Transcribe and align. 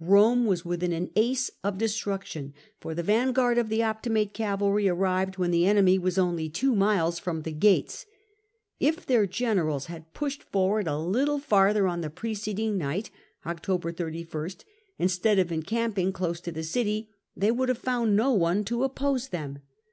Rome 0.00 0.46
was 0.46 0.64
within 0.64 0.92
an 0.92 1.12
ace 1.14 1.52
of 1.62 1.78
destruction, 1.78 2.52
for 2.80 2.96
the 2.96 3.02
vanguard 3.04 3.58
of 3.58 3.68
the 3.68 3.78
Optimate 3.80 4.32
cavalry 4.32 4.88
arrived 4.88 5.38
when 5.38 5.52
the 5.52 5.66
enemy 5.68 6.00
were 6.00 6.10
only 6.18 6.48
two 6.48 6.74
miles 6.74 7.20
from 7.20 7.42
the 7.42 7.52
gates. 7.52 8.04
If 8.80 9.06
their 9.06 9.24
generals 9.24 9.86
had 9.86 10.12
pushed 10.12 10.42
for 10.42 10.66
ward 10.70 10.88
a 10.88 10.98
little 10.98 11.38
farther 11.38 11.86
on 11.86 12.00
the 12.00 12.10
preceding 12.10 12.76
night 12.76 13.10
(October 13.46 13.92
31st), 13.92 14.64
instead 14.98 15.38
of 15.38 15.52
encamping 15.52 16.12
close 16.12 16.40
to 16.40 16.50
the 16.50 16.64
city, 16.64 17.10
they 17.36 17.52
would 17.52 17.68
have 17.68 17.78
found 17.78 18.16
no 18.16 18.32
one 18.32 18.64
to 18.64 18.82
oppose 18.82 19.28
them. 19.28 19.60